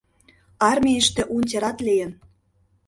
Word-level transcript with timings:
Армийыште 0.69 1.21
унтерат 1.33 1.77
лийын. 1.87 2.11